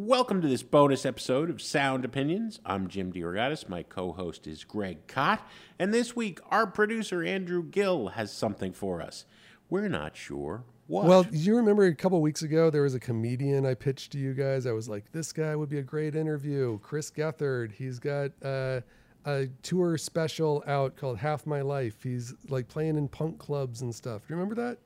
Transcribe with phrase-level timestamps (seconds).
[0.00, 2.60] Welcome to this bonus episode of Sound Opinions.
[2.64, 3.68] I'm Jim DeRogatis.
[3.68, 5.44] My co host is Greg Kot.
[5.76, 9.24] And this week, our producer, Andrew Gill, has something for us.
[9.68, 11.06] We're not sure what.
[11.06, 14.34] Well, you remember a couple weeks ago there was a comedian I pitched to you
[14.34, 14.66] guys?
[14.66, 16.78] I was like, this guy would be a great interview.
[16.78, 17.72] Chris Gethard.
[17.72, 18.82] He's got uh,
[19.24, 22.04] a tour special out called Half My Life.
[22.04, 24.22] He's like playing in punk clubs and stuff.
[24.28, 24.78] Do you remember that?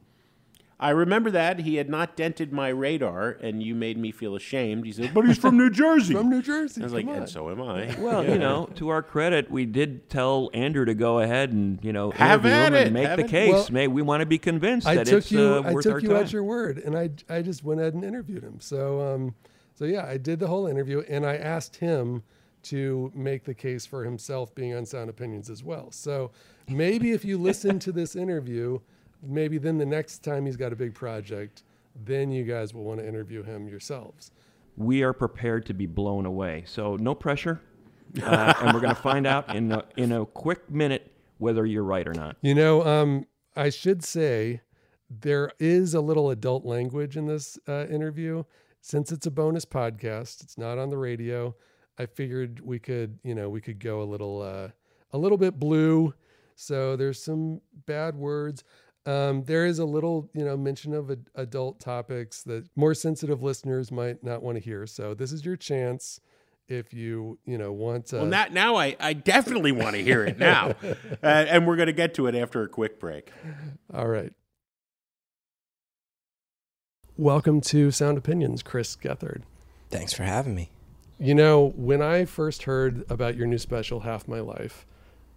[0.83, 1.61] I remember that.
[1.61, 4.85] He had not dented my radar, and you made me feel ashamed.
[4.85, 6.13] He said, but he's from New Jersey.
[6.15, 6.81] From New Jersey.
[6.81, 7.15] I was like, on.
[7.15, 7.95] and so am I.
[7.99, 11.93] Well, you know, to our credit, we did tell Andrew to go ahead and you
[11.93, 13.31] know Have at him it, and make have the it.
[13.31, 13.53] case.
[13.53, 15.41] Well, May we want to be convinced I that took it's you.
[15.41, 16.17] uh, I worth took our you time.
[16.19, 18.59] at your word, and I I just went ahead and interviewed him.
[18.61, 19.35] So um,
[19.75, 22.25] so yeah, I did the whole interview, and I asked him
[22.65, 25.91] to make the case for himself being on Sound Opinions as well.
[25.91, 26.31] So
[26.69, 28.79] maybe if you listen to this interview,
[29.23, 31.63] maybe then the next time he's got a big project,
[32.05, 34.31] then you guys will want to interview him yourselves.
[34.77, 36.65] we are prepared to be blown away.
[36.67, 37.61] So no pressure,
[38.23, 41.85] uh, and we're going to find out in a, in a quick minute whether you're
[41.85, 42.37] right or not.
[42.41, 44.63] You know, um, I should say
[45.11, 48.45] there is a little adult language in this uh, interview.
[48.81, 51.55] Since it's a bonus podcast, it's not on the radio.
[51.99, 54.69] I figured we could, you know, we could go a little, uh,
[55.13, 56.15] a little bit blue.
[56.57, 58.65] So there's some bad words.
[59.05, 63.43] Um, there is a little, you know, mention of ad- adult topics that more sensitive
[63.43, 64.87] listeners might not want to hear.
[64.87, 66.21] So this is your chance
[66.69, 68.17] if you, you know, want to.
[68.17, 70.75] Well, now, now I, I definitely want to hear it now.
[70.85, 73.31] uh, and we're going to get to it after a quick break.
[73.93, 74.33] All right.
[77.17, 79.43] Welcome to Sound Opinions, Chris Gethard.
[79.91, 80.71] Thanks for having me.
[81.19, 84.87] You know, when I first heard about your new special, Half My Life,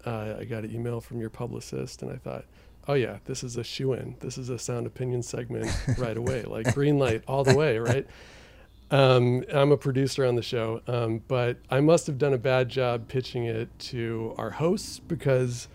[0.06, 2.46] uh, I got an email from your publicist, and I thought,
[2.88, 4.16] oh, yeah, this is a shoe in.
[4.20, 8.08] This is a Sound opinion segment right away, like green light all the way, right?
[8.92, 12.70] Um, I'm a producer on the show, um, but I must have done a bad
[12.70, 15.68] job pitching it to our hosts because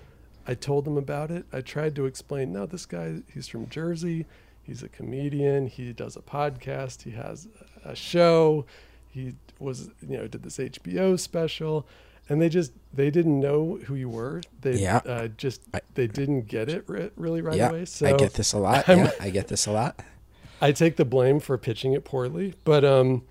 [0.46, 1.44] I told them about it.
[1.52, 4.26] I tried to explain, no, this guy, he's from Jersey.
[4.62, 5.66] He's a comedian.
[5.66, 7.02] He does a podcast.
[7.02, 7.48] He has
[7.84, 8.66] a show.
[9.08, 11.86] He was, you know, did this HBO special.
[12.30, 14.40] And they just, they didn't know who you were.
[14.62, 14.98] They Yeah.
[15.04, 15.60] uh, just,
[15.94, 17.84] they didn't get it ri- really right yeah, away.
[17.84, 18.86] So I get this a lot.
[18.88, 20.00] Yeah, I get this a lot.
[20.62, 23.24] I take the blame for pitching it poorly, but um,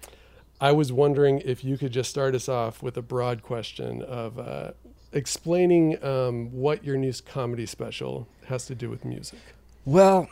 [0.59, 4.37] I was wondering if you could just start us off with a broad question of
[4.37, 4.71] uh,
[5.13, 9.39] explaining um, what your new comedy special has to do with music.
[9.85, 10.27] Well,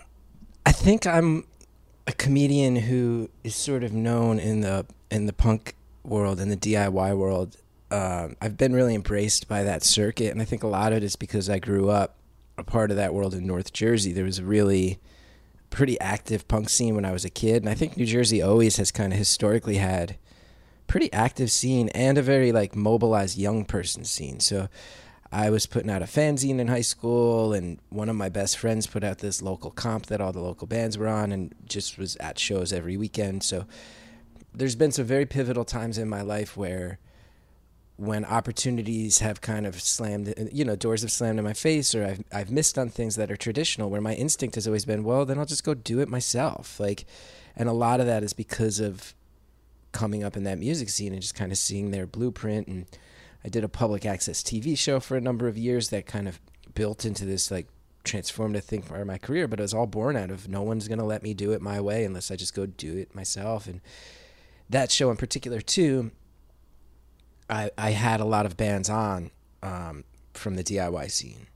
[0.66, 1.46] I think I'm
[2.08, 6.58] a comedian who is sort of known in the in the punk world in the
[6.58, 7.58] DIY world.
[7.90, 11.04] Um, I've been really embraced by that circuit, and I think a lot of it
[11.04, 12.18] is because I grew up
[12.58, 14.12] a part of that world in North Jersey.
[14.12, 15.00] There was a really
[15.70, 18.78] pretty active punk scene when I was a kid, and I think New Jersey always
[18.78, 20.18] has kind of historically had
[20.88, 24.40] pretty active scene and a very like mobilized young person scene.
[24.40, 24.70] So
[25.32, 28.88] I was putting out a fanzine in high school, and one of my best friends
[28.88, 32.16] put out this local comp that all the local bands were on, and just was
[32.18, 33.44] at shows every weekend.
[33.44, 33.66] So
[34.54, 37.00] there's been some very pivotal times in my life where
[37.98, 42.06] when opportunities have kind of slammed, you know, doors have slammed in my face, or
[42.06, 45.26] I've I've missed on things that are traditional, where my instinct has always been, well,
[45.26, 46.80] then I'll just go do it myself.
[46.80, 47.06] Like,
[47.56, 49.16] and a lot of that is because of
[49.92, 52.68] coming up in that music scene and just kind of seeing their blueprint.
[52.68, 52.86] And
[53.44, 56.40] I did a public access TV show for a number of years that kind of
[56.76, 57.68] built into this like
[58.04, 61.06] transformative thing for my career, but it was all born out of no one's gonna
[61.06, 63.66] let me do it my way unless I just go do it myself.
[63.66, 63.82] And
[64.70, 66.12] that show in particular too,
[67.50, 69.32] I I had a lot of bands on
[69.64, 70.04] um,
[70.34, 71.48] from the DIY scene.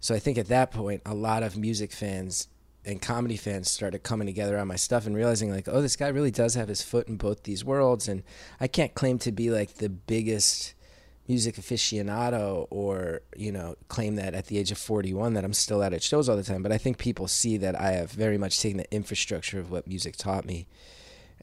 [0.00, 2.48] So I think at that point, a lot of music fans
[2.84, 6.08] and comedy fans started coming together on my stuff and realizing like, oh, this guy
[6.08, 8.08] really does have his foot in both these worlds.
[8.08, 8.22] And
[8.58, 10.74] I can't claim to be like the biggest
[11.28, 15.80] music aficionado or you know claim that at the age of 41 that I'm still
[15.80, 18.36] out at shows all the time but I think people see that I have very
[18.36, 20.66] much taken the infrastructure of what music taught me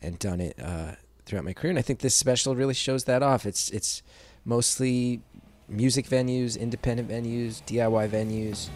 [0.02, 0.96] and done it uh,
[1.28, 4.02] throughout my career and I think this special really shows that off it's it's
[4.46, 5.22] mostly
[5.68, 8.70] music venues independent venues DIY venues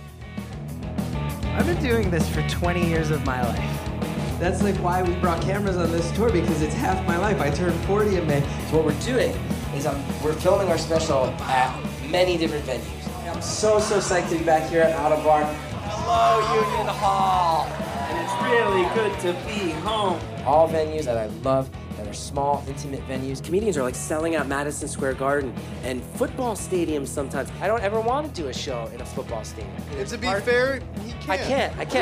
[1.54, 4.40] I've been doing this for 20 years of my life.
[4.40, 7.42] That's like why we brought cameras on this tour because it's half my life.
[7.42, 8.40] I turned 40 in May.
[8.70, 9.32] So what we're doing
[9.76, 11.78] is um, we're filming our special at
[12.10, 13.28] many different venues.
[13.28, 15.44] I'm so so psyched to be back here at Autobar.
[15.84, 17.68] Hello, Union Hall.
[17.68, 20.20] And it's really good to be home.
[20.46, 21.70] All venues that I love
[22.12, 23.44] that are small, intimate venues.
[23.44, 25.54] Comedians are like selling out Madison Square Garden
[25.84, 27.50] and football stadiums sometimes.
[27.62, 29.74] I don't ever want to do a show in a football stadium.
[29.98, 31.30] And to be fair, he can't.
[31.30, 31.78] I can't.
[31.78, 31.86] I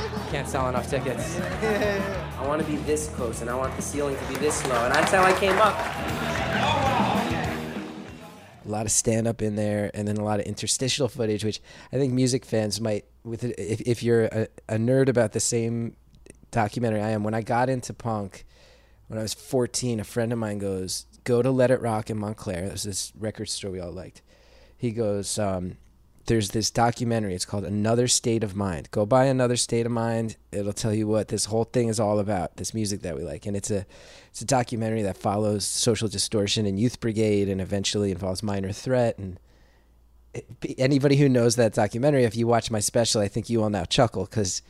[0.00, 0.30] can't.
[0.30, 1.38] can't sell enough tickets.
[1.40, 4.84] I want to be this close, and I want the ceiling to be this low,
[4.84, 5.76] and that's how I came up.
[8.64, 11.60] a lot of stand up in there and then a lot of interstitial footage which
[11.92, 15.38] i think music fans might with it, if, if you're a, a nerd about the
[15.38, 15.94] same
[16.50, 18.44] documentary i am when i got into punk
[19.08, 22.16] when i was 14 a friend of mine goes go to let it rock in
[22.16, 22.68] montclair.
[22.68, 24.22] There's this record store we all liked.
[24.78, 25.76] He goes um,
[26.26, 27.34] there's this documentary.
[27.34, 28.90] It's called another state of mind.
[28.90, 30.36] Go buy another state of mind.
[30.50, 33.44] It'll tell you what this whole thing is all about this music that we like.
[33.44, 33.84] And it's a
[34.30, 39.18] it's a documentary that follows social distortion and youth brigade and eventually involves minor threat.
[39.18, 39.38] And
[40.32, 40.46] it,
[40.78, 43.86] anybody who knows that documentary if you watch my special i think you will now
[43.86, 44.60] chuckle because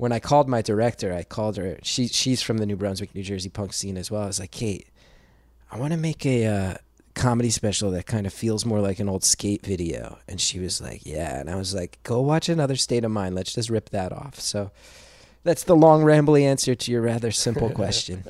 [0.00, 1.78] when i called my director i called her.
[1.82, 4.22] She she's from the new brunswick new jersey punk scene as well.
[4.22, 4.88] I was like kate
[5.70, 6.74] i want to make a uh,
[7.14, 10.18] comedy special that kind of feels more like an old skate video.
[10.26, 11.38] And she was like yeah.
[11.38, 13.34] And i was like go watch another state of mind.
[13.34, 14.40] Let's just rip that off.
[14.40, 14.70] So
[15.44, 18.24] that's the long rambly answer to your rather simple question.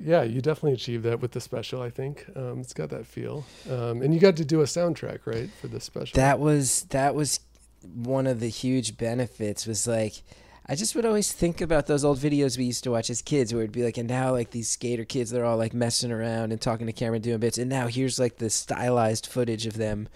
[0.00, 1.82] Yeah, you definitely achieved that with the special.
[1.82, 2.24] I think.
[2.36, 5.66] Um, it's got that feel, um, and you got to do a soundtrack right for
[5.66, 6.14] this special.
[6.16, 7.40] that was that was
[7.82, 10.22] one of the huge benefits was like
[10.70, 13.54] I just would always think about those old videos we used to watch as kids
[13.54, 16.52] where it'd be like and now like these skater kids they're all like messing around
[16.52, 19.78] and talking to camera and doing bits and now here's like the stylized footage of
[19.78, 20.08] them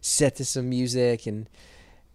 [0.00, 1.48] set to some music and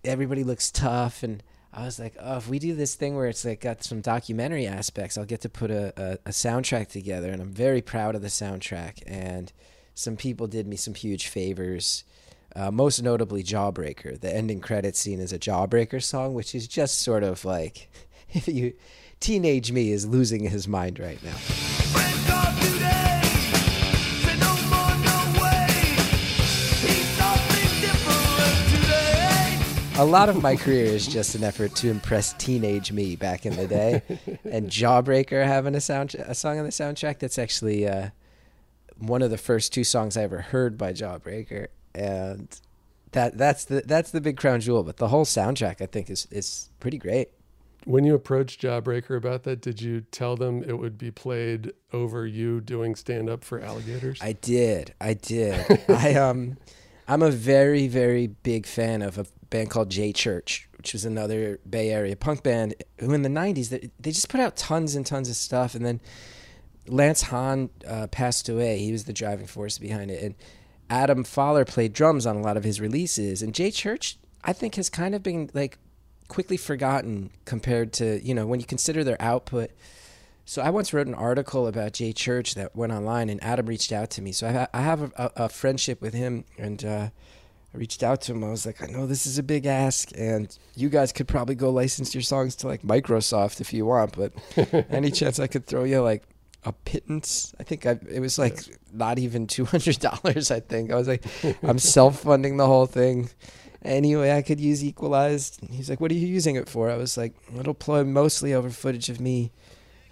[0.03, 1.41] everybody looks tough and
[1.77, 4.65] I was like, oh, if we do this thing where it's like got some documentary
[4.65, 8.23] aspects, I'll get to put a, a, a soundtrack together, and I'm very proud of
[8.23, 9.03] the soundtrack.
[9.05, 9.53] And
[9.93, 12.03] some people did me some huge favors.
[12.57, 14.19] Uh, most notably, Jawbreaker.
[14.19, 17.87] The ending credit scene is a Jawbreaker song, which is just sort of like,
[18.31, 18.73] if you,
[19.19, 21.35] teenage me is losing his mind right now.
[29.99, 33.55] A lot of my career is just an effort to impress teenage me back in
[33.55, 34.01] the day,
[34.45, 37.19] and Jawbreaker having a sound a song on the soundtrack.
[37.19, 38.09] That's actually uh,
[38.97, 42.59] one of the first two songs I ever heard by Jawbreaker, and
[43.11, 44.83] that that's the that's the big crown jewel.
[44.83, 47.29] But the whole soundtrack, I think, is is pretty great.
[47.85, 52.27] when you approached Jawbreaker about that, did you tell them it would be played over
[52.27, 54.19] you doing stand up for alligators?
[54.21, 54.93] I did.
[54.99, 55.65] I did.
[55.89, 56.57] I um
[57.07, 61.59] I'm a very very big fan of a band called J Church, which was another
[61.67, 65.05] Bay Area punk band who in the 90s they, they just put out tons and
[65.05, 66.01] tons of stuff and then
[66.89, 68.79] Lance Hahn uh, passed away.
[68.79, 70.35] He was the driving force behind it and
[70.89, 74.75] Adam Fowler played drums on a lot of his releases and J Church I think
[74.75, 75.77] has kind of been like
[76.27, 79.71] quickly forgotten compared to, you know, when you consider their output
[80.47, 83.91] so I once wrote an article about J Church that went online, and Adam reached
[83.91, 84.31] out to me.
[84.31, 87.09] So I, ha- I have a, a, a friendship with him, and uh,
[87.73, 88.45] I reached out to him.
[88.45, 91.55] I was like, I know this is a big ask, and you guys could probably
[91.55, 94.31] go license your songs to like Microsoft if you want, but
[94.89, 96.23] any chance I could throw you like
[96.67, 97.53] a pittance?
[97.59, 98.59] I think I, it was like
[98.91, 100.51] not even two hundred dollars.
[100.51, 101.23] I think I was like,
[101.63, 103.29] I'm self funding the whole thing.
[103.83, 105.59] Anyway, I could use Equalized.
[105.71, 106.89] He's like, What are you using it for?
[106.89, 109.51] I was like, It'll play mostly over footage of me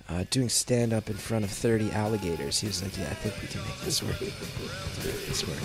[0.08, 2.62] uh, doing stand up in front of 30 alligators.
[2.62, 4.22] He was like, Yeah, I think we can make this work.
[4.22, 4.34] Make
[5.28, 5.60] this work.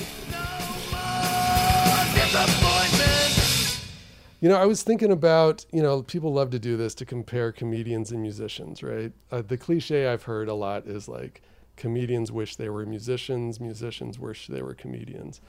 [4.41, 7.53] You know, I was thinking about, you know, people love to do this to compare
[7.53, 9.13] comedians and musicians, right?
[9.31, 11.43] Uh, the cliche I've heard a lot is like,
[11.77, 15.41] comedians wish they were musicians, musicians wish they were comedians.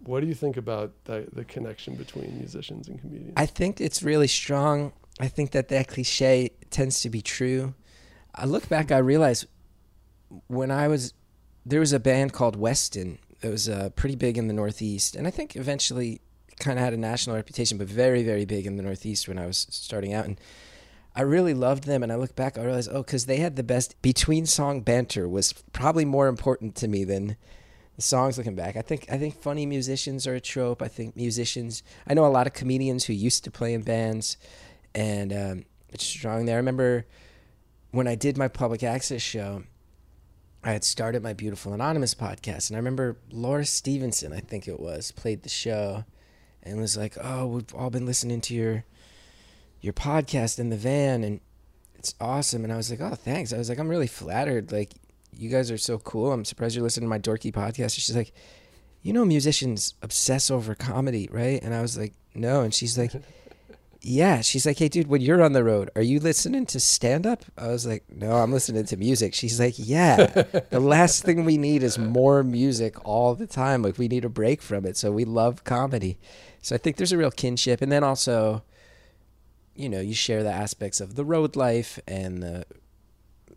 [0.00, 3.34] What do you think about the, the connection between musicians and comedians?
[3.36, 4.92] I think it's really strong.
[5.20, 7.74] I think that that cliche tends to be true.
[8.34, 9.46] I look back, I realize
[10.46, 11.14] when I was
[11.66, 15.26] there was a band called Weston that was uh, pretty big in the Northeast, and
[15.26, 16.22] I think eventually
[16.60, 19.46] kind of had a national reputation, but very, very big in the Northeast when I
[19.46, 20.24] was starting out.
[20.24, 20.40] And
[21.14, 23.62] I really loved them, and I look back, I realized, oh, because they had the
[23.62, 27.36] best between song banter was probably more important to me than
[27.96, 28.38] the songs.
[28.38, 30.80] Looking back, I think I think funny musicians are a trope.
[30.80, 31.82] I think musicians.
[32.06, 34.36] I know a lot of comedians who used to play in bands,
[34.94, 36.54] and um, it's strong there.
[36.54, 37.06] I remember
[37.90, 39.64] when I did my public access show,
[40.62, 44.78] I had started my Beautiful Anonymous podcast, and I remember Laura Stevenson, I think it
[44.78, 46.04] was, played the show,
[46.68, 48.84] and was like, "Oh, we've all been listening to your
[49.80, 51.40] your podcast in the van, and
[51.94, 54.72] it's awesome." And I was like, "Oh, thanks." I was like, "I'm really flattered.
[54.72, 54.94] Like,
[55.36, 56.32] you guys are so cool.
[56.32, 58.32] I'm surprised you're listening to my dorky podcast." And she's like,
[59.02, 63.12] "You know, musicians obsess over comedy, right?" And I was like, "No," and she's like.
[64.00, 67.26] Yeah, she's like, "Hey, dude, when you're on the road, are you listening to stand
[67.26, 70.26] up?" I was like, "No, I'm listening to music." She's like, "Yeah,
[70.70, 73.82] the last thing we need is more music all the time.
[73.82, 74.96] Like, we need a break from it.
[74.96, 76.18] So we love comedy.
[76.62, 78.62] So I think there's a real kinship, and then also,
[79.74, 82.66] you know, you share the aspects of the road life and the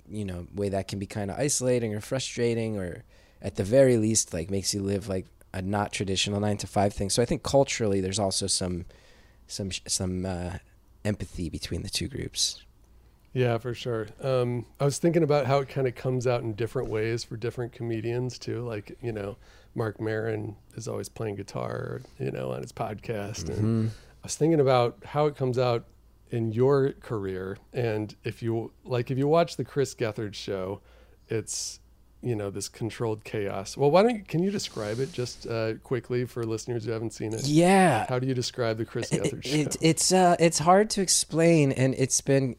[0.10, 3.04] you know way that can be kind of isolating or frustrating or
[3.42, 6.94] at the very least like makes you live like a not traditional nine to five
[6.94, 8.86] thing so i think culturally there's also some
[9.52, 10.58] some some uh,
[11.04, 12.64] empathy between the two groups
[13.34, 14.08] Yeah, for sure.
[14.22, 17.38] Um, I was thinking about how it kind of comes out in different ways for
[17.38, 18.62] different comedians too.
[18.62, 19.38] Like you know,
[19.76, 24.60] Marc Maron is always playing guitar, you know, on his podcast, and I was thinking
[24.60, 25.86] about how it comes out
[26.30, 27.58] in your career.
[27.74, 30.82] And if you like, if you watch the Chris Gethard show,
[31.28, 31.80] it's
[32.22, 33.76] you know this controlled chaos.
[33.76, 37.14] Well, why don't you, can you describe it just uh, quickly for listeners who haven't
[37.14, 37.46] seen it?
[37.46, 39.56] yeah How do you describe the Chris Gethard show?
[39.56, 42.56] it, it's uh it's hard to explain and it's been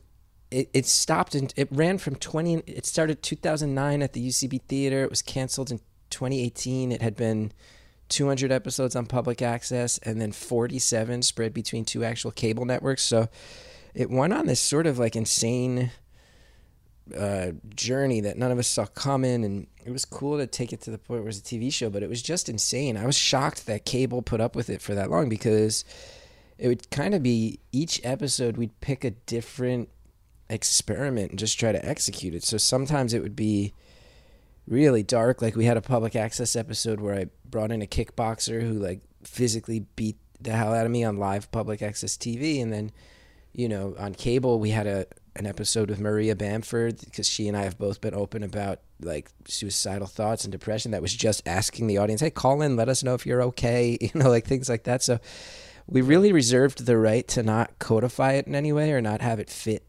[0.51, 5.03] it, it stopped and it ran from 20 it started 2009 at the ucb theater
[5.03, 5.79] it was canceled in
[6.11, 7.53] 2018 it had been
[8.11, 13.29] 200 episodes on public access and then 47 spread between two actual cable networks so
[13.95, 15.91] it went on this sort of like insane
[17.17, 20.81] uh, journey that none of us saw coming, and it was cool to take it
[20.83, 22.97] to the point where it was a TV show, but it was just insane.
[22.97, 25.85] I was shocked that cable put up with it for that long because
[26.59, 29.89] it would kind of be each episode we'd pick a different
[30.49, 32.45] experiment and just try to execute it.
[32.45, 33.73] So sometimes it would be
[34.67, 35.43] really dark.
[35.43, 39.01] Like we had a public access episode where I brought in a kickboxer who like
[39.25, 42.91] physically beat the hell out of me on live public access TV, and then
[43.53, 47.57] you know on cable we had a an episode with Maria Bamford because she and
[47.57, 50.91] I have both been open about like suicidal thoughts and depression.
[50.91, 53.97] That was just asking the audience, "Hey, call in, let us know if you're okay,"
[54.01, 55.03] you know, like things like that.
[55.03, 55.19] So
[55.87, 59.41] we really reserved the right to not codify it in any way or not have
[59.41, 59.85] it fit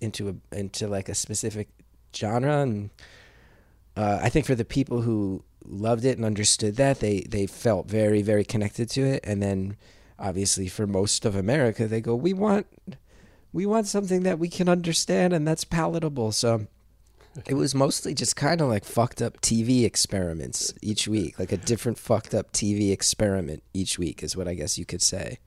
[0.00, 1.68] into a into like a specific
[2.14, 2.90] genre and
[3.98, 7.88] uh, I think for the people who loved it and understood that, they they felt
[7.88, 9.20] very very connected to it.
[9.24, 9.76] And then,
[10.20, 12.68] obviously, for most of America, they go, "We want,
[13.52, 16.66] we want something that we can understand and that's palatable." So.
[17.46, 21.56] It was mostly just kind of like fucked up TV experiments each week, like a
[21.56, 25.38] different fucked up TV experiment each week, is what I guess you could say.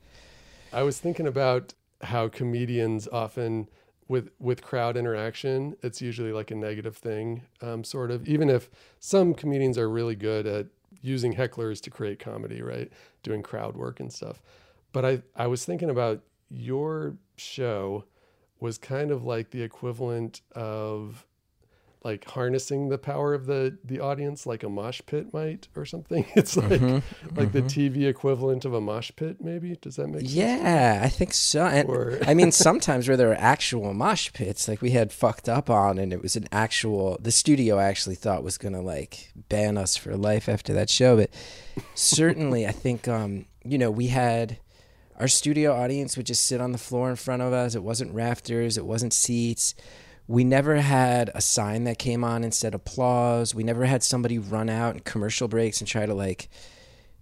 [0.72, 3.68] I was thinking about how comedians often
[4.08, 8.28] with with crowd interaction, it's usually like a negative thing, um, sort of.
[8.28, 10.66] Even if some comedians are really good at
[11.00, 12.92] using hecklers to create comedy, right,
[13.22, 14.42] doing crowd work and stuff.
[14.92, 18.04] But I I was thinking about your show
[18.60, 21.26] was kind of like the equivalent of
[22.04, 26.26] like harnessing the power of the the audience like a mosh pit might or something.
[26.34, 26.80] It's like
[27.36, 29.76] like the tv equivalent of a mosh pit maybe?
[29.80, 30.32] Does that make sense?
[30.32, 31.64] Yeah, I think so.
[31.64, 35.48] And Or- I mean, sometimes where there are actual mosh pits, like we had fucked
[35.48, 37.18] up on, and it was an actual.
[37.20, 41.30] The studio actually thought was gonna like ban us for life after that show, but
[41.94, 44.58] certainly, I think um, you know we had
[45.22, 47.76] our studio audience would just sit on the floor in front of us.
[47.76, 48.76] It wasn't rafters.
[48.76, 49.72] It wasn't seats.
[50.26, 53.54] We never had a sign that came on and said applause.
[53.54, 56.48] We never had somebody run out in commercial breaks and try to like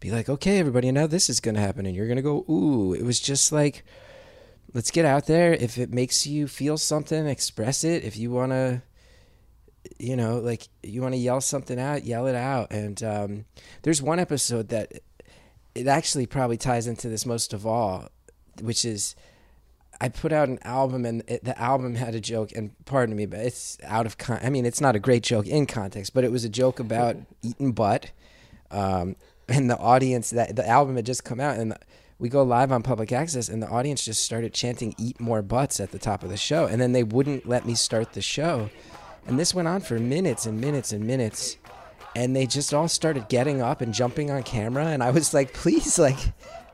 [0.01, 1.85] be like, okay, everybody, now this is going to happen.
[1.85, 2.95] And you're going to go, ooh.
[2.95, 3.85] It was just like,
[4.73, 5.53] let's get out there.
[5.53, 8.03] If it makes you feel something, express it.
[8.03, 8.81] If you want to,
[9.99, 12.73] you know, like you want to yell something out, yell it out.
[12.73, 13.45] And um,
[13.83, 15.03] there's one episode that
[15.75, 18.09] it actually probably ties into this most of all,
[18.61, 19.15] which is
[20.01, 23.27] I put out an album and it, the album had a joke, and pardon me,
[23.27, 24.41] but it's out of con.
[24.43, 27.17] I mean, it's not a great joke in context, but it was a joke about
[27.43, 28.11] eating butt.
[28.71, 29.17] Um,
[29.49, 31.77] and the audience that the album had just come out, and
[32.19, 35.81] we go live on public access, and the audience just started chanting "Eat more butts"
[35.81, 38.71] at the top of the show, and then they wouldn't let me start the show,
[39.27, 41.57] and this went on for minutes and minutes and minutes
[42.15, 45.53] and they just all started getting up and jumping on camera and i was like
[45.55, 46.19] please like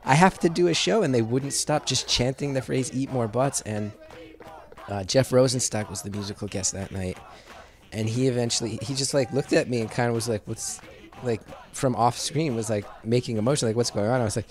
[0.05, 3.11] i have to do a show and they wouldn't stop just chanting the phrase eat
[3.11, 3.91] more butts and
[4.89, 7.17] uh, jeff rosenstock was the musical guest that night
[7.91, 10.81] and he eventually he just like looked at me and kind of was like what's
[11.23, 11.41] like
[11.73, 14.21] from off screen was like making a motion like what's going on?
[14.21, 14.47] I was like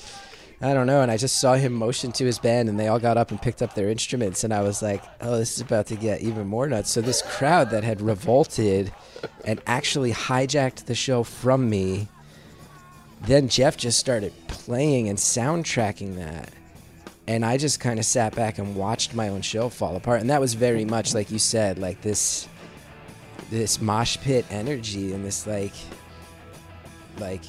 [0.61, 1.03] I don't know.
[1.03, 3.41] And I just saw him motion to his band, and they all got up and
[3.41, 4.43] picked up their instruments.
[4.43, 6.91] And I was like, oh, this is about to get even more nuts.
[6.91, 8.93] So, this crowd that had revolted
[9.45, 12.09] and actually hijacked the show from me,
[13.23, 16.51] then Jeff just started playing and soundtracking that.
[17.29, 20.21] And I just kind of sat back and watched my own show fall apart.
[20.21, 22.49] And that was very much like you said, like this
[23.51, 25.73] this mosh pit energy and this like
[27.19, 27.43] like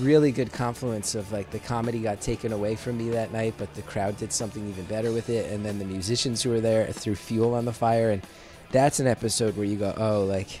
[0.00, 3.72] really good confluence of like the comedy got taken away from me that night, but
[3.74, 6.86] the crowd did something even better with it, and then the musicians who were there
[6.86, 8.22] threw fuel on the fire, and
[8.70, 10.60] that's an episode where you go, oh, like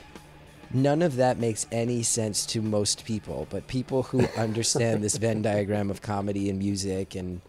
[0.72, 5.42] none of that makes any sense to most people, but people who understand this Venn
[5.42, 7.40] diagram of comedy and music, and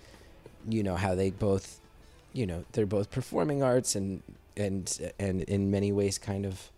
[0.68, 1.80] you know how they both,
[2.34, 4.22] you know, they're both performing arts and
[4.58, 6.70] and and in many ways kind of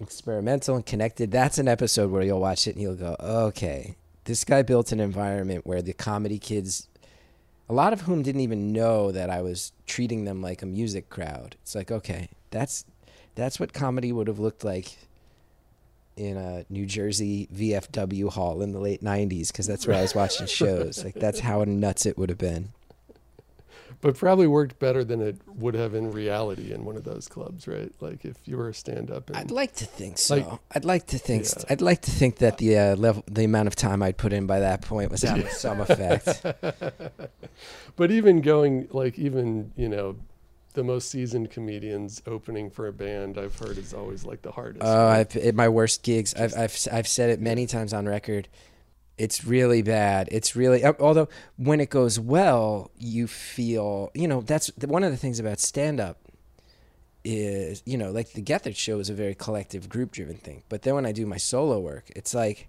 [0.00, 1.30] experimental and connected.
[1.30, 5.00] That's an episode where you'll watch it and you'll go, okay, this guy built an
[5.00, 6.86] environment where the comedy kids,
[7.68, 11.08] a lot of whom didn't even know that I was treating them like a music
[11.08, 11.56] crowd.
[11.62, 12.84] It's like, okay, that's
[13.34, 14.98] that's what comedy would have looked like
[16.16, 20.14] in a New Jersey VFW hall in the late '90s because that's where I was
[20.14, 21.04] watching shows.
[21.04, 22.70] Like that's how nuts it would have been.
[24.00, 27.66] But probably worked better than it would have in reality in one of those clubs,
[27.66, 27.92] right?
[28.00, 29.30] Like if you were a stand-up.
[29.34, 30.36] I'd like to think so.
[30.36, 31.44] Like- I'd like to think.
[31.44, 31.64] Yeah.
[31.70, 34.46] I'd like to think that the uh, level, the amount of time I'd put in
[34.46, 36.42] by that point was having some effect.
[37.96, 40.16] but even going like even you know,
[40.74, 44.84] the most seasoned comedians opening for a band, I've heard is always like the hardest.
[44.84, 45.36] Oh, right?
[45.36, 46.34] I've my worst gigs.
[46.34, 48.48] I've I've I've said it many times on record.
[49.18, 50.28] It's really bad.
[50.30, 55.10] It's really uh, although when it goes well, you feel you know that's one of
[55.10, 56.18] the things about stand up
[57.24, 60.62] is you know like the Gethard show is a very collective group driven thing.
[60.68, 62.68] But then when I do my solo work, it's like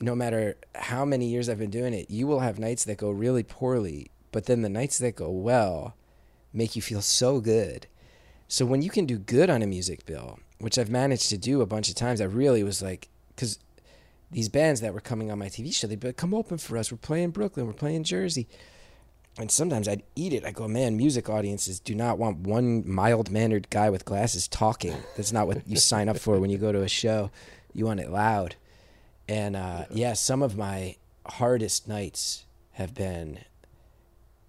[0.00, 3.10] no matter how many years I've been doing it, you will have nights that go
[3.10, 5.94] really poorly, but then the nights that go well
[6.52, 7.86] make you feel so good.
[8.48, 11.60] So when you can do good on a music bill, which I've managed to do
[11.60, 13.58] a bunch of times, I really was like, because
[14.32, 16.76] these bands that were coming on my TV show, they'd be like, come open for
[16.76, 16.90] us.
[16.90, 17.66] We're playing Brooklyn.
[17.66, 18.48] We're playing Jersey.
[19.38, 20.44] And sometimes I'd eat it.
[20.44, 24.96] I go, man, music audiences do not want one mild mannered guy with glasses talking.
[25.16, 27.30] That's not what you sign up for when you go to a show.
[27.72, 28.56] You want it loud.
[29.28, 30.96] And uh, yeah, some of my
[31.26, 33.38] hardest nights have been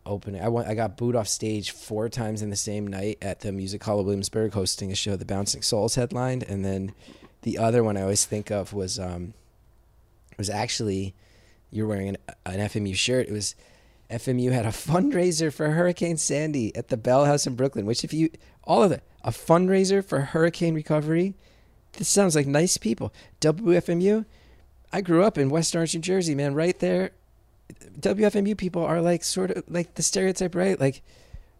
[0.05, 0.41] opening.
[0.41, 3.51] I went, I got booed off stage four times in the same night at the
[3.51, 6.93] Music Hall of Williamsburg, hosting a show the Bouncing Souls headlined, and then
[7.43, 9.33] the other one I always think of was um
[10.37, 11.13] was actually
[11.71, 13.27] you're wearing an, an FMU shirt.
[13.27, 13.55] It was
[14.09, 17.85] FMU had a fundraiser for Hurricane Sandy at the Bell House in Brooklyn.
[17.85, 18.29] Which, if you
[18.63, 21.33] all of it, a fundraiser for hurricane recovery.
[21.93, 23.13] This sounds like nice people.
[23.41, 24.25] WFMU.
[24.91, 26.53] I grew up in West Orange, New Jersey, man.
[26.53, 27.11] Right there,
[27.99, 30.79] WFMU people are like sort of like the stereotype, right?
[30.79, 31.01] Like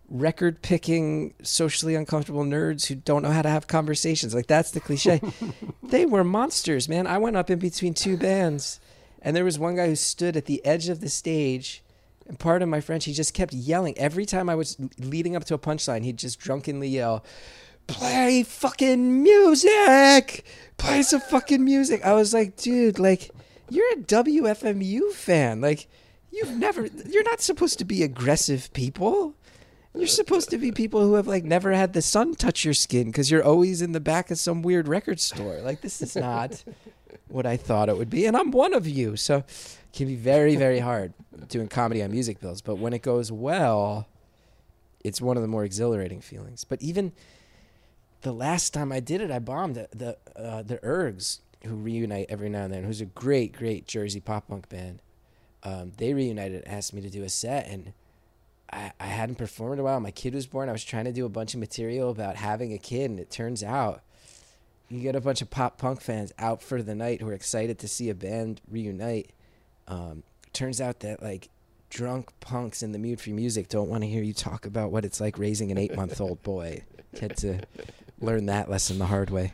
[0.09, 4.33] record picking, socially uncomfortable nerds who don't know how to have conversations.
[4.33, 5.21] Like that's the cliche.
[5.83, 7.07] they were monsters, man.
[7.07, 8.79] I went up in between two bands,
[9.21, 11.83] and there was one guy who stood at the edge of the stage.
[12.27, 15.43] And part of my French, he just kept yelling every time I was leading up
[15.45, 16.03] to a punchline.
[16.03, 17.23] He'd just drunkenly yell,
[17.87, 20.45] "Play fucking music!
[20.77, 23.31] Play some fucking music!" I was like, dude, like
[23.69, 25.59] you're a WFMU fan.
[25.59, 25.87] Like
[26.31, 29.35] you've never, you're not supposed to be aggressive people.
[29.95, 33.07] You're supposed to be people who have like never had the sun touch your skin
[33.07, 35.59] because you're always in the back of some weird record store.
[35.61, 36.63] Like this is not
[37.27, 39.15] what I thought it would be, and I'm one of you.
[39.15, 39.45] So it
[39.93, 41.13] can be very, very hard
[41.47, 42.61] doing comedy on music bills.
[42.61, 44.07] But when it goes well,
[45.03, 46.63] it's one of the more exhilarating feelings.
[46.63, 47.11] But even
[48.21, 52.27] the last time I did it, I bombed the the, uh, the Ergs, who reunite
[52.29, 52.83] every now and then.
[52.83, 55.01] Who's a great, great Jersey pop punk band.
[55.61, 57.93] Um, they reunited, and asked me to do a set, and
[58.73, 59.99] I, I hadn't performed in a while.
[59.99, 60.69] My kid was born.
[60.69, 63.29] I was trying to do a bunch of material about having a kid, and it
[63.29, 64.01] turns out
[64.89, 67.79] you get a bunch of pop punk fans out for the night who are excited
[67.79, 69.31] to see a band reunite.
[69.87, 71.49] Um, turns out that like
[71.89, 75.05] drunk punks in the mood for music don't want to hear you talk about what
[75.05, 76.83] it's like raising an eight month old boy.
[77.19, 77.59] Had to
[78.19, 79.53] learn that lesson the hard way.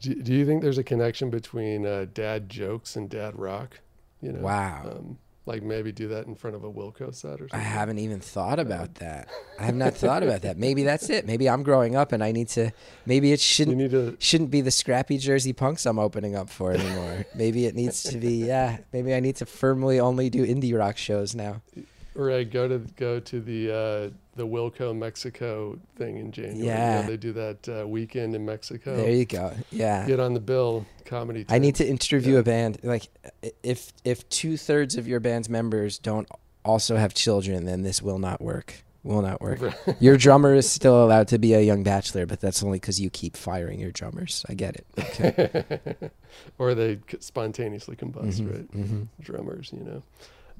[0.00, 3.80] Do, do you think there's a connection between uh, dad jokes and dad rock?
[4.22, 4.92] You know, Wow.
[4.96, 7.58] Um, like maybe do that in front of a Wilco set or something.
[7.58, 9.28] I haven't even thought uh, about that.
[9.58, 10.56] I have not thought about that.
[10.58, 11.26] Maybe that's it.
[11.26, 12.72] Maybe I'm growing up and I need to.
[13.06, 14.16] Maybe it shouldn't to.
[14.18, 17.26] shouldn't be the scrappy Jersey punks I'm opening up for anymore.
[17.34, 18.46] maybe it needs to be.
[18.46, 18.78] Yeah.
[18.92, 21.62] Maybe I need to firmly only do indie rock shows now.
[22.16, 26.66] Or I go to go to the uh, the Wilco Mexico thing in January.
[26.66, 27.02] Yeah.
[27.02, 28.96] they do that uh, weekend in Mexico.
[28.96, 29.52] There you go.
[29.70, 30.06] Yeah.
[30.06, 31.44] Get on the bill, comedy.
[31.48, 32.40] I need to interview Yeah.
[32.40, 32.78] a band.
[32.82, 33.08] Like,
[33.62, 36.28] if if two thirds of your band's members don't
[36.64, 38.82] also have children, then this will not work.
[39.02, 39.60] Will not work.
[40.00, 43.08] your drummer is still allowed to be a young bachelor, but that's only because you
[43.08, 44.44] keep firing your drummers.
[44.48, 44.86] I get it.
[44.98, 46.10] Okay.
[46.58, 48.72] or they spontaneously combust, Mhm, right?
[48.72, 49.06] mhm.
[49.20, 50.02] Drummers, you know.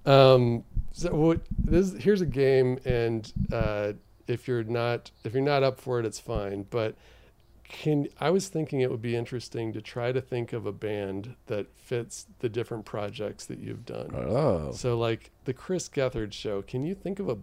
[0.07, 1.41] Um, so what?
[1.59, 3.93] This here's a game, and uh,
[4.27, 6.67] if you're not if you're not up for it, it's fine.
[6.71, 6.97] But
[7.71, 11.37] can I was thinking it would be interesting to try to think of a band
[11.47, 14.11] that fits the different projects that you've done.
[14.15, 14.73] Oh.
[14.73, 17.39] So like the Chris Gethard show, can you think of a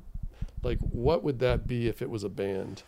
[0.63, 2.84] like what would that be if it was a band?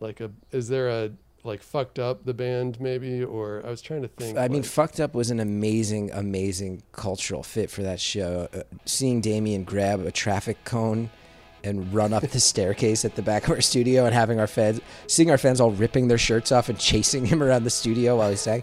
[0.00, 1.12] Like a is there a
[1.48, 4.38] like fucked up the band maybe or I was trying to think.
[4.38, 8.48] I mean, Fucked Up was an amazing, amazing cultural fit for that show.
[8.54, 11.10] Uh, seeing Damian grab a traffic cone
[11.64, 14.80] and run up the staircase at the back of our studio and having our fans,
[15.06, 18.30] seeing our fans all ripping their shirts off and chasing him around the studio while
[18.30, 18.62] he sang.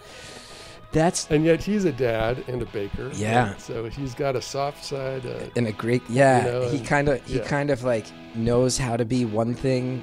[0.91, 3.12] That's And yet he's a dad and a baker.
[3.13, 3.50] Yeah.
[3.50, 3.62] right?
[3.62, 5.26] So he's got a soft side.
[5.26, 6.43] Uh, in a great yeah.
[6.43, 7.43] know, he kind of he yeah.
[7.43, 10.02] kind of like knows how to be one thing,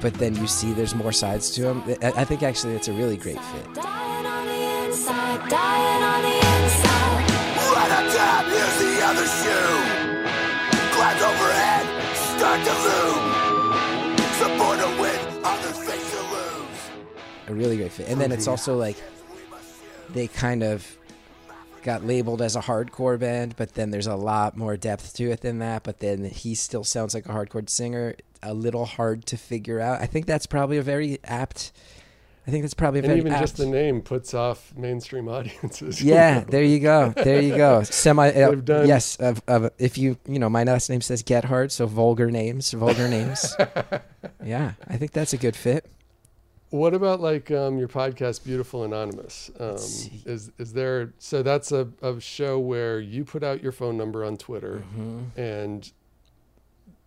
[0.00, 1.82] but then you see there's more sides to him.
[2.02, 3.74] I, I think actually it's a really great fit.
[3.74, 7.30] Dying on the inside, dying on the inside.
[7.74, 9.78] Right on top, here's the other shoe.
[10.94, 13.38] Clouds overhead, start to loom.
[14.38, 16.80] Support a win, others face to lose.
[17.48, 18.08] a really great fit.
[18.08, 18.96] And then it's also like
[20.10, 20.96] they kind of
[21.82, 25.40] got labeled as a hardcore band, but then there's a lot more depth to it
[25.40, 25.82] than that.
[25.82, 28.14] But then he still sounds like a hardcore singer.
[28.42, 30.00] A little hard to figure out.
[30.00, 31.72] I think that's probably a very apt.
[32.46, 33.42] I think that's probably a and very even apt.
[33.42, 36.00] just the name puts off mainstream audiences.
[36.00, 36.44] you yeah, know?
[36.48, 37.12] there you go.
[37.16, 37.82] There you go.
[37.82, 38.28] Semi.
[38.30, 39.16] Uh, done- yes.
[39.16, 43.06] Of, of, if you you know my last name says Gethard, so vulgar names, vulgar
[43.08, 43.54] names.
[44.44, 45.84] yeah, I think that's a good fit.
[46.70, 49.50] What about like um, your podcast, Beautiful Anonymous?
[49.58, 51.12] Um, is is there?
[51.18, 55.40] So that's a, a show where you put out your phone number on Twitter, Mm-hmm.
[55.40, 55.90] and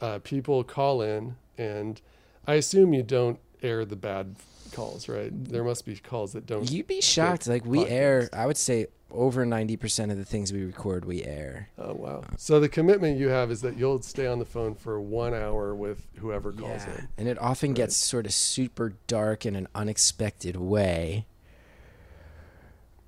[0.01, 2.01] uh, people call in, and
[2.45, 4.35] I assume you don't air the bad
[4.73, 5.31] calls, right?
[5.31, 6.69] There must be calls that don't.
[6.69, 7.47] You'd be shocked.
[7.47, 7.91] Like we podcast.
[7.91, 11.69] air, I would say over ninety percent of the things we record, we air.
[11.77, 12.23] Oh wow!
[12.37, 15.75] So the commitment you have is that you'll stay on the phone for one hour
[15.75, 17.07] with whoever calls Yeah, in.
[17.17, 21.25] and it often gets sort of super dark in an unexpected way.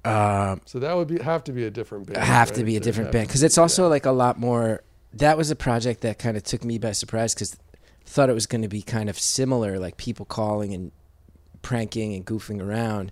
[0.05, 2.17] Um, So that would be have to be a different band.
[2.25, 3.89] have to be a different band because it's also yeah.
[3.89, 4.83] like a lot more.
[5.13, 7.55] That was a project that kind of took me by surprise because
[8.05, 10.91] thought it was going to be kind of similar, like people calling and
[11.61, 13.11] pranking and goofing around.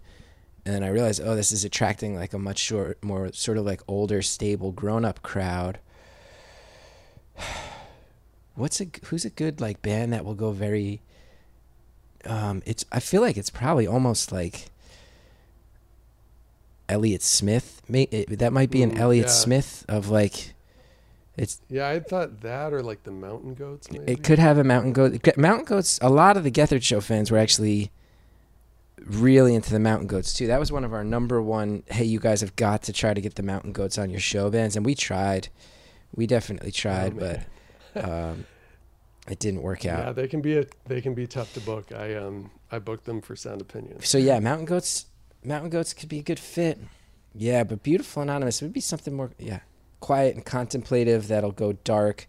[0.66, 3.66] And then I realized, oh, this is attracting like a much short, more sort of
[3.66, 5.80] like older, stable, grown-up crowd.
[8.56, 11.02] What's a who's a good like band that will go very?
[12.26, 14.68] Um, it's I feel like it's probably almost like
[16.92, 17.82] Elliott Smith.
[17.88, 19.32] That might be an Ooh, Elliott yeah.
[19.32, 20.54] Smith of like,
[21.38, 23.92] it's Yeah, I thought that or like the Mountain Goats.
[23.92, 24.12] Maybe.
[24.12, 25.38] it could have a mountain goat.
[25.38, 26.00] Mountain goats.
[26.02, 27.92] A lot of the Gethard Show fans were actually
[29.06, 30.48] really into the mountain goats too.
[30.48, 31.84] That was one of our number one.
[31.88, 34.50] Hey, you guys have got to try to get the mountain goats on your show
[34.50, 35.50] bands, and we tried.
[36.14, 37.40] We definitely tried, but
[37.96, 38.46] um,
[39.28, 40.00] it didn't work out.
[40.00, 41.92] Yeah, they can be a they can be tough to book.
[41.92, 44.08] I um I booked them for Sound Opinions.
[44.08, 45.06] So yeah, mountain goats.
[45.44, 46.80] Mountain goats could be a good fit.
[47.34, 49.32] Yeah, but beautiful anonymous would be something more.
[49.40, 49.62] Yeah,
[50.02, 51.28] quiet and contemplative.
[51.30, 52.28] That'll go dark.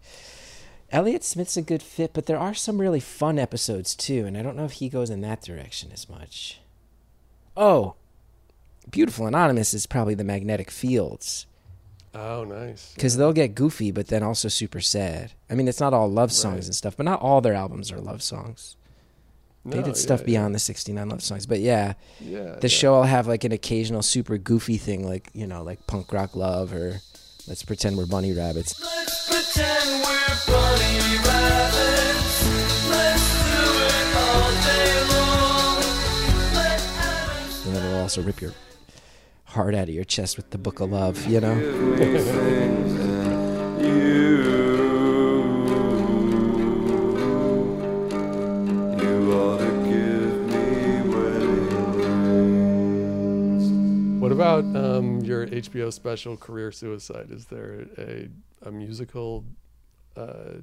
[0.91, 4.43] Elliott Smith's a good fit, but there are some really fun episodes too, and I
[4.43, 6.59] don't know if he goes in that direction as much.
[7.57, 7.95] Oh,
[8.89, 11.45] beautiful anonymous is probably the magnetic fields
[12.13, 12.91] Oh, nice.
[12.93, 15.31] because they'll get goofy, but then also super sad.
[15.49, 16.65] I mean, it's not all love songs Right.
[16.65, 18.75] and stuff, but not all their albums are love songs.
[19.65, 22.67] They did stuff yeah, beyond the 69 love songs, but yeah, Yeah, yeah, the yeah.
[22.67, 26.35] show will have like an occasional super goofy thing, like you know, like punk rock
[26.35, 26.99] love or
[27.47, 28.79] let's pretend we're bunny rabbits.
[28.81, 32.45] Let's pretend we're bunny rabbits.
[32.89, 35.79] Let's do it all day long.
[36.53, 36.79] Let
[37.65, 38.53] And then it'll also rip your
[39.45, 41.55] heart out of your chest with the book of love, you know.
[54.59, 57.27] about um, your HBO special Career Suicide?
[57.31, 58.29] Is there a
[58.61, 59.45] a musical
[60.15, 60.61] uh,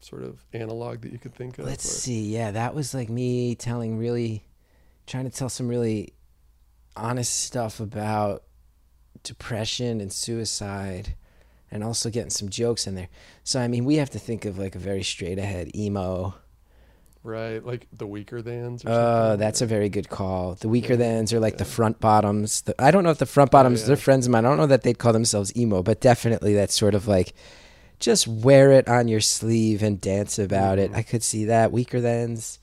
[0.00, 1.66] sort of analog that you could think of?
[1.66, 2.34] Let's or- see.
[2.34, 4.44] Yeah, that was like me telling really,
[5.06, 6.14] trying to tell some really
[6.96, 8.44] honest stuff about
[9.22, 11.14] depression and suicide,
[11.70, 13.08] and also getting some jokes in there.
[13.44, 16.34] So I mean, we have to think of like a very straight ahead emo.
[17.24, 18.84] Right, like the Weakerthans.
[18.86, 20.54] Or Oh, that's a very good call.
[20.54, 22.62] The Weakerthans are like the front bottoms.
[22.62, 23.88] The, I don't know if the front bottoms, yeah.
[23.88, 24.44] they're friends of mine.
[24.46, 27.34] I don't know that they'd call themselves emo, but definitely that's sort of like
[27.98, 30.94] just wear it on your sleeve and dance about Mm-hmm.
[30.94, 30.98] it.
[30.98, 31.72] I could see that.
[31.72, 32.58] Weakerthans.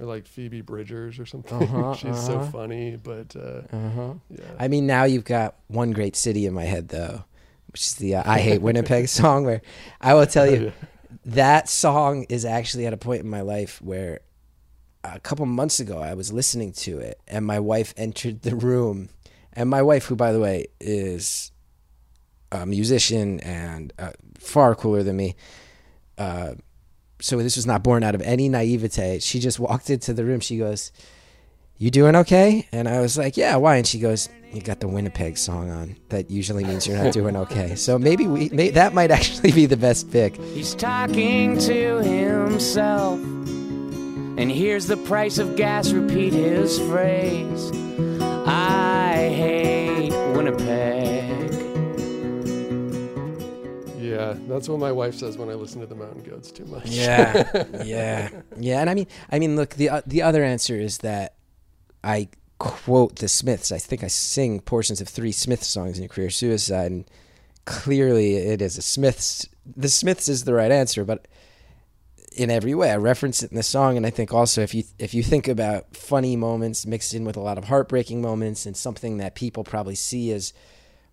[0.00, 1.62] or like Phoebe Bridgers or something.
[1.62, 2.50] Uh-huh, She's so uh-huh.
[2.50, 4.14] funny, but uh, Uh-huh.
[4.30, 4.44] yeah.
[4.58, 7.24] I mean, now you've got one great city in my head, though,
[7.70, 9.60] which is the uh, I Hate Winnipeg song, where
[10.00, 10.72] I will tell you
[11.24, 14.20] that song is actually at a point in my life where
[15.04, 19.08] a couple months ago I was listening to it and my wife entered the room.
[19.52, 21.50] And my wife, who, by the way, is
[22.52, 25.36] a musician and uh, far cooler than me.
[26.16, 26.54] Uh,
[27.20, 29.18] so this was not born out of any naivete.
[29.20, 30.40] She just walked into the room.
[30.40, 30.92] She goes,
[31.78, 32.66] you doing okay?
[32.72, 33.76] And I was like, yeah, why?
[33.76, 35.96] And she goes, you got the Winnipeg song on.
[36.08, 37.76] That usually means you're not doing okay.
[37.76, 40.36] So maybe we, may, that might actually be the best pick.
[40.36, 43.20] He's talking to himself.
[43.20, 47.70] And here's the price of gas, repeat his phrase.
[48.20, 50.98] I hate Winnipeg.
[54.00, 56.86] Yeah, that's what my wife says when I listen to the Mountain Goats too much.
[56.86, 58.80] Yeah, yeah, yeah.
[58.80, 61.34] And I mean, I mean, look, the uh, the other answer is that
[62.02, 63.72] I quote the Smiths.
[63.72, 67.04] I think I sing portions of three Smith songs in career, Suicide, and
[67.64, 69.48] clearly it is a Smiths.
[69.76, 71.28] The Smiths is the right answer, but
[72.36, 74.84] in every way, I reference it in the song, and I think also if you
[74.98, 78.76] if you think about funny moments mixed in with a lot of heartbreaking moments and
[78.76, 80.52] something that people probably see as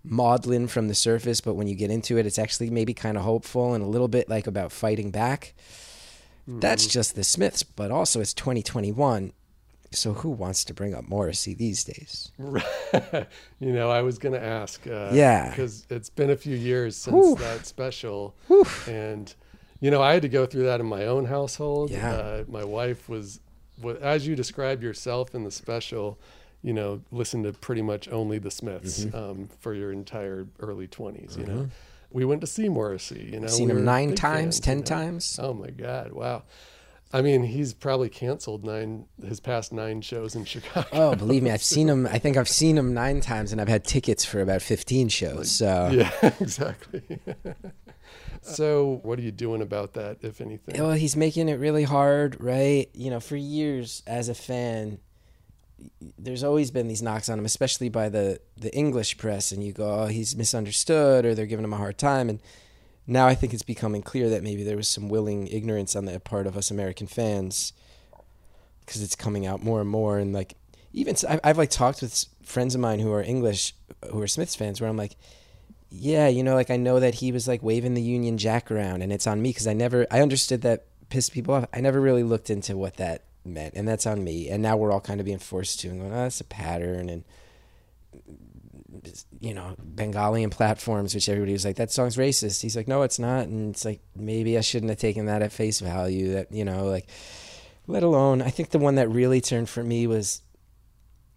[0.04, 3.24] maudlin from the surface, but when you get into it, it's actually maybe kind of
[3.24, 5.54] hopeful and a little bit like about fighting back.
[6.48, 6.92] That's hmm.
[6.92, 9.34] just the Smiths, but also it's 2021.
[9.96, 12.32] So who wants to bring up Morrissey these days?
[13.60, 14.86] you know, I was going to ask.
[14.88, 15.50] Uh, Yeah.
[15.50, 17.36] Because it's been a few years since Whew.
[17.40, 18.36] that special.
[18.48, 18.66] Whew.
[18.88, 19.34] And,
[19.80, 21.90] you know, I had to go through that in my own household.
[21.92, 22.12] Yeah.
[22.14, 23.40] Uh, my wife was,
[24.02, 26.20] as you described yourself in the special,
[26.62, 29.16] you know, listened to pretty much only the Smiths Mm-hmm.
[29.16, 31.70] um, for your entire early 20s, you know.
[32.12, 33.48] We went to see Morrissey, you know.
[33.48, 34.86] Seen we him nine times, fans, 10 you know.
[34.88, 35.40] times?
[35.42, 36.14] Oh my God!
[36.14, 36.44] Wow.
[37.16, 40.86] I mean, he's probably canceled nine his past nine shows in Chicago.
[40.92, 42.06] Oh, believe me, I've seen him.
[42.08, 45.50] I think I've seen him nine times, and I've had tickets for about 15 shows.
[45.50, 47.20] So, Yeah, exactly.
[48.42, 50.78] so, what are you doing about that, if anything?
[50.84, 52.90] well, he's making it really hard, right?
[52.94, 55.00] You know, for years as a fan,
[56.20, 59.72] there's always been these knocks on him, especially by the the English press, and you
[59.72, 62.28] go, "Oh, he's misunderstood," or they're giving him a hard time.
[62.28, 62.42] And
[63.08, 66.20] now I think it's becoming clear that maybe there was some willing ignorance on the
[66.20, 67.74] part of us American fans,
[68.86, 70.20] because it's coming out more and more.
[70.20, 70.56] And like,
[70.94, 73.74] even I've, like talked with friends of mine who are English,
[74.12, 75.16] who are Smiths fans, where I'm like,
[75.90, 79.02] yeah, you know, like I know that he was like waving the Union Jack around,
[79.02, 81.66] and it's on me because I never, I understood that pissed people off.
[81.74, 84.50] I never really looked into what that meant, and that's on me.
[84.50, 87.10] And now we're all kind of being forced to and going, oh, that's a pattern,
[87.10, 87.24] and
[89.40, 92.62] you know, Bengali in Platforms, which everybody was like, that song's racist.
[92.62, 95.52] He's like, no, it's not, and it's like maybe I shouldn't have taken that at
[95.52, 96.34] face value.
[96.34, 97.08] That you know, like,
[97.88, 100.42] let alone, I think the one that really turned for me was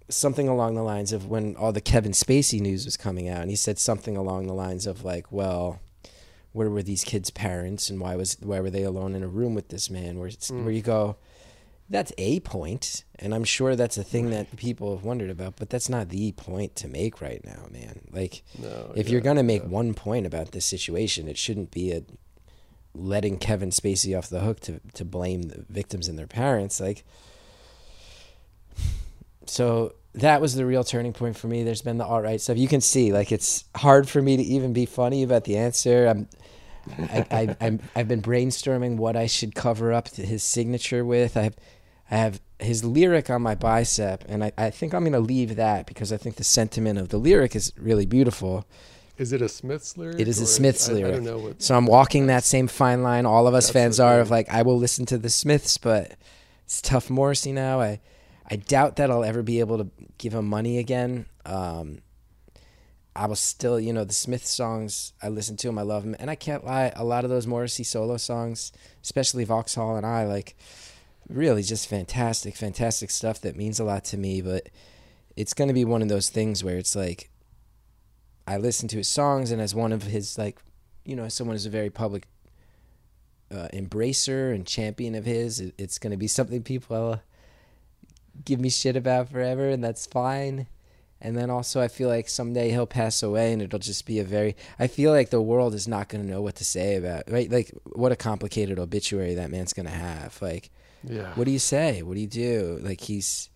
[0.08, 3.50] something along the lines of when all the Kevin Spacey news was coming out, and
[3.50, 5.80] he said something along the lines of like, "Well,
[6.52, 9.54] where were these kids' parents, and why was why were they alone in a room
[9.54, 10.76] with this man?" Where it's, where mm.
[10.76, 11.16] you go,
[11.90, 15.70] that's a point, and I'm sure that's a thing that people have wondered about, but
[15.70, 18.00] that's not the point to make right now, man.
[18.10, 21.92] Like, No, if yeah, you're gonna make one point about this situation, it shouldn't be
[21.92, 22.02] a
[22.94, 27.04] letting Kevin Spacey off the hook to to blame the victims and their parents, like
[29.46, 31.62] so that was the real turning point for me.
[31.62, 32.56] There's been the all right stuff.
[32.58, 36.06] You can see, like, it's hard for me to even be funny about the answer.
[36.06, 36.28] I'm,
[36.98, 41.36] I, I, I'm, I've been brainstorming what I should cover up his signature with.
[41.36, 41.56] I have,
[42.10, 45.56] I have his lyric on my bicep, and I, I think I'm going to leave
[45.56, 48.66] that because I think the sentiment of the lyric is really beautiful.
[49.18, 50.20] Is it a Smiths lyric?
[50.20, 51.12] It is a Smiths I- lyric.
[51.12, 51.62] I, don't know what.
[51.62, 54.62] So I'm walking that same fine line all of us fans are of like I
[54.62, 56.12] will listen to the Smiths, but
[56.64, 57.80] it's tough Morrissey now.
[57.80, 58.00] I
[58.50, 61.26] I doubt that I'll ever be able to give him money again.
[61.44, 61.98] Um,
[63.14, 65.12] I will still, you know, the Smith songs.
[65.20, 65.78] I listen to them.
[65.78, 66.92] I love them, and I can't lie.
[66.94, 70.56] A lot of those Morrissey solo songs, especially Vauxhall and I, like
[71.28, 74.40] really just fantastic, fantastic stuff that means a lot to me.
[74.40, 74.68] But
[75.36, 77.30] it's going to be one of those things where it's like
[78.46, 80.58] I listen to his songs, and as one of his like,
[81.04, 82.26] you know, someone who's a very public
[83.50, 87.20] uh, embracer and champion of his, it, it's going to be something people
[88.44, 90.66] give me shit about forever, and that's fine.
[91.20, 94.24] And then also, I feel like someday he'll pass away, and it'll just be a
[94.24, 94.54] very.
[94.78, 97.50] I feel like the world is not going to know what to say about right.
[97.50, 100.40] Like, what a complicated obituary that man's going to have.
[100.40, 100.70] Like,
[101.04, 101.32] Yeah.
[101.34, 102.02] what do you say?
[102.02, 102.78] What do you do?
[102.82, 103.50] Like he's,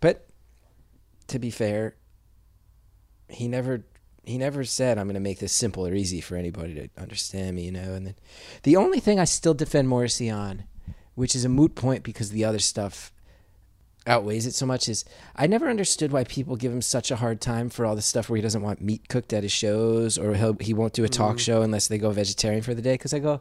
[0.00, 0.26] but
[1.28, 1.96] to be fair,
[3.28, 3.84] he never
[4.24, 7.56] he never said I'm going to make this simple or easy for anybody to understand
[7.56, 7.94] me, you know.
[7.94, 8.14] And then
[8.62, 10.64] the only thing I still defend Morrissey on,
[11.14, 13.12] which is a moot point because the other stuff
[14.06, 15.04] outweighs it so much, is
[15.36, 18.28] I never understood why people give him such a hard time for all the stuff
[18.28, 21.08] where he doesn't want meat cooked at his shows or he'll, he won't do a
[21.08, 21.38] talk mm-hmm.
[21.38, 22.94] show unless they go vegetarian for the day.
[22.94, 23.40] Because I go,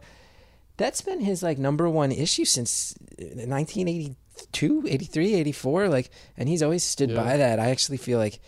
[0.79, 6.83] that's been his like number one issue since 1982 83 84 like and he's always
[6.83, 7.23] stood Yeah.
[7.23, 8.39] by that i actually feel like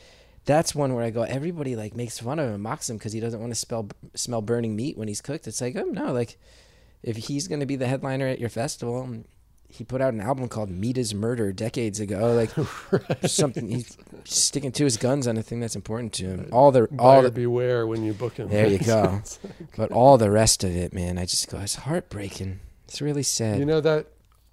[0.46, 3.14] that's one where i go everybody like makes fun of him and mocks him because
[3.14, 6.12] he doesn't want to smell smell burning meat when he's cooked it's like oh no
[6.14, 6.38] like
[7.04, 9.24] if he's going to be the headliner at your festival
[9.72, 12.34] he put out an album called Meat is Murder decades ago.
[12.34, 12.52] Like
[13.30, 16.50] something he's sticking to his guns on a thing that's important to him.
[16.52, 18.50] All the all Buyer the, beware when you book him.
[18.50, 19.22] there you go.
[19.78, 22.60] but all the rest of it, man, I just go, it's heartbreaking.
[22.86, 23.60] It's really sad.
[23.60, 24.08] You know that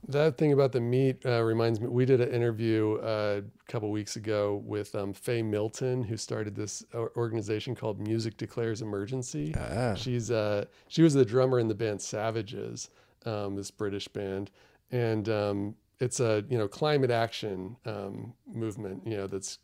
[0.06, 1.88] that thing about the meat uh, reminds me.
[1.88, 6.54] We did an interview uh, a couple weeks ago with um, Fay Milton, who started
[6.54, 9.54] this organization called Music Declares Emergency.
[9.58, 9.94] Ah.
[9.94, 12.90] She's uh, she was the drummer in the band Savages,
[13.26, 14.50] um, this British band,
[14.90, 19.06] and um, it's a you know climate action um, movement.
[19.06, 19.58] You know that's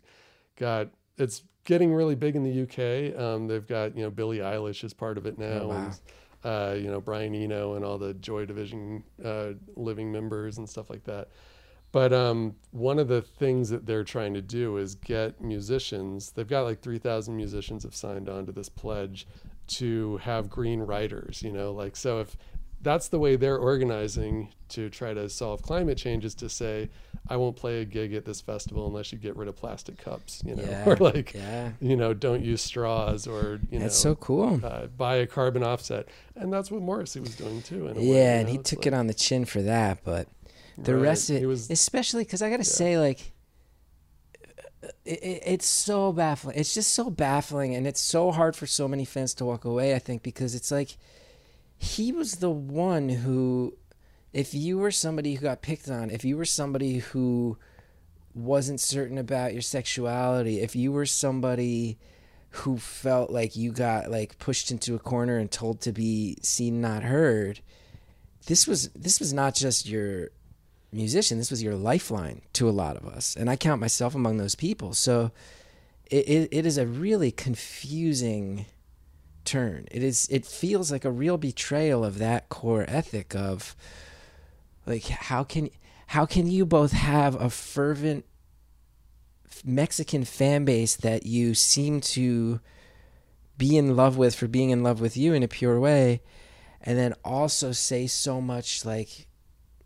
[0.56, 3.18] got it's getting really big in the UK.
[3.18, 5.60] Um, they've got you know Billie Eilish is part of it now.
[5.62, 5.76] Oh, wow.
[5.76, 6.00] and,
[6.44, 10.90] uh, you know Brian Eno and all the Joy Division uh, living members and stuff
[10.90, 11.28] like that.
[11.92, 16.32] But um, one of the things that they're trying to do is get musicians.
[16.32, 19.26] They've got like three thousand musicians have signed on to this pledge
[19.76, 21.42] to have green riders.
[21.42, 22.36] You know, like so if
[22.84, 26.90] that's the way they're organizing to try to solve climate change is to say,
[27.28, 30.42] I won't play a gig at this festival unless you get rid of plastic cups.
[30.44, 31.70] You know, Yeah, or like yeah.
[31.80, 34.60] you know, don't use straws or you That's know so cool.
[34.62, 37.88] uh, buy a carbon offset, and that's what Morrissey was doing too.
[37.88, 38.52] In a way, yeah, you and know?
[38.52, 40.28] he It's took like- it on the chin for that, but
[40.78, 41.02] the Right.
[41.02, 43.32] rest of it, He was- especially because I got to say, like,
[45.04, 46.56] it, it, it's so baffling.
[46.58, 49.94] It's just so baffling, and it's so hard for so many fans to walk away.
[49.94, 50.96] I think because it's like
[51.76, 53.76] he was the one who,
[54.32, 57.56] if you were somebody who got picked on, if you were somebody who
[58.34, 61.98] wasn't certain about your sexuality, if you were somebody
[62.50, 66.80] who felt like you got like pushed into a corner and told to be seen
[66.80, 67.60] not heard
[68.46, 70.28] this was this was not just your
[70.92, 74.36] musician this was your lifeline to a lot of us and i count myself among
[74.36, 74.94] those people.
[74.94, 75.32] So
[76.10, 78.66] it, it, it is a really confusing
[79.44, 83.76] turn it is it feels like a real betrayal of that core ethic of
[84.86, 85.68] like how can
[86.08, 88.24] how can you both have a fervent
[89.64, 92.60] Mexican fan base that you seem to
[93.56, 96.22] be in love with for being in love with you in a pure way,
[96.82, 99.26] and then also say so much like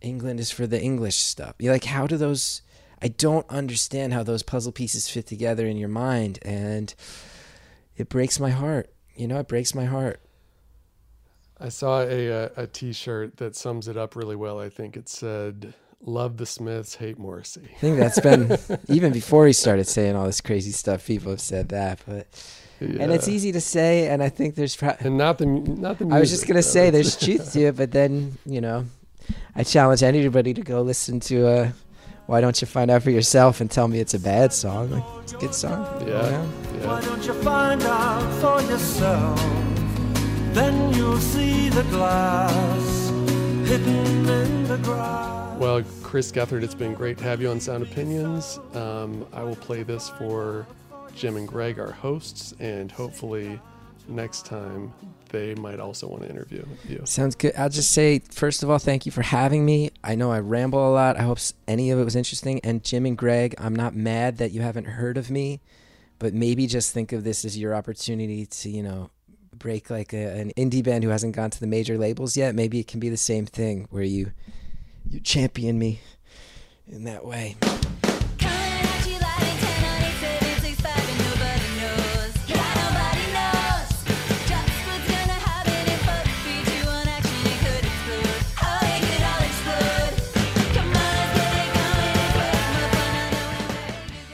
[0.00, 1.54] England is for the English stuff.
[1.58, 2.62] You're like, how do those?
[3.00, 6.92] I don't understand how those puzzle pieces fit together in your mind, and
[7.96, 8.92] it breaks my heart.
[9.18, 10.20] You know, it breaks my heart.
[11.60, 14.60] I saw a, a a T-shirt that sums it up really well.
[14.60, 18.56] I think it said, "Love the Smiths, hate Morrissey." I think that's been
[18.88, 21.04] even before he started saying all this crazy stuff.
[21.04, 22.28] People have said that, but
[22.80, 26.04] and it's easy to say, and I think there's pro- and not the not the.
[26.04, 28.86] Music, I was just gonna say there's truth to it, but then you know,
[29.56, 31.72] I challenge anybody to go listen to uh
[32.28, 34.90] Why don't you find out for yourself and tell me it's a bad song?
[34.90, 36.06] Like, it's a good song.
[36.06, 36.44] you Yeah.
[36.86, 39.40] Why don't you find out for yourself?
[40.52, 43.08] Then you'll see the glass
[43.66, 45.58] hidden in the grass.
[45.58, 48.60] Well, Chris Gethard, it's been great to have you on Sound Opinions.
[48.74, 50.66] Um, I will play this for
[51.14, 53.58] Jim and Greg, our hosts, and hopefully
[54.08, 54.92] next time
[55.30, 57.02] they might also want to interview you.
[57.04, 57.52] Sounds good.
[57.56, 59.90] I'll just say, first of all, thank you for having me.
[60.02, 61.16] I know I ramble a lot.
[61.16, 62.60] I hope any of it was interesting.
[62.64, 65.60] And Jim and Greg, I'm not mad that you haven't heard of me,
[66.18, 69.10] but maybe just think of this as your opportunity to, you know,
[69.58, 72.54] break like a, an indie band who hasn't gone to the major labels yet.
[72.54, 74.32] Maybe it can be the same thing where you
[75.10, 76.00] you champion me
[76.86, 77.56] in that way.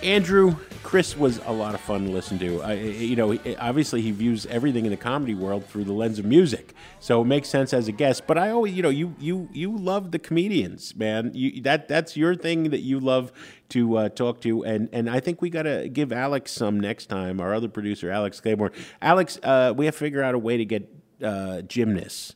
[0.04, 2.62] Andrew, Chris was a lot of fun to listen to.
[2.62, 6.26] I, you know, obviously he views everything in the comedy world through the lens of
[6.26, 8.26] music, so it makes sense as a guest.
[8.26, 11.30] But I always, you know, you you you love the comedians, man.
[11.32, 13.32] You that that's your thing that you love
[13.70, 17.06] to uh, talk to, and and I think we got to give Alex some next
[17.06, 17.40] time.
[17.40, 18.72] Our other producer, Alex Claiborne.
[19.00, 20.86] Alex, uh, we have to figure out a way to get
[21.22, 22.34] uh, gymnasts.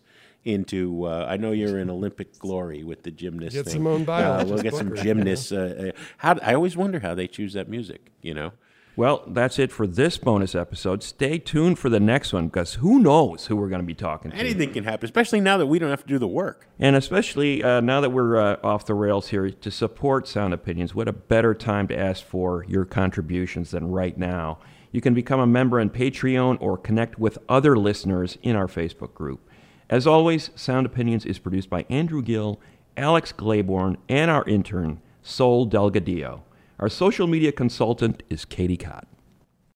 [0.48, 3.54] Into, uh, I know you're in Olympic glory with the gymnast.
[3.54, 3.74] Get thing.
[3.74, 5.52] Simone Uh, Biles, we'll get some gymnasts.
[5.52, 8.10] Uh, uh, how I always wonder how they choose that music.
[8.22, 8.52] You know.
[8.96, 11.04] Well, that's it for this bonus episode.
[11.04, 14.32] Stay tuned for the next one because who knows who we're going to be talking
[14.32, 14.36] to.
[14.36, 16.66] Anything can happen, especially now that we don't have to do the work.
[16.80, 20.96] And especially uh, now that we're uh, off the rails here, to support Sound Opinions,
[20.96, 24.58] what a better time to ask for your contributions than right now.
[24.90, 29.14] You can become a member on Patreon or connect with other listeners in our Facebook
[29.14, 29.47] group.
[29.90, 32.60] As always, Sound Opinions is produced by Andrew Gill,
[32.96, 36.42] Alex Claiborne, and our intern, Sol Delgadillo.
[36.78, 39.08] Our social media consultant is Katie Cott.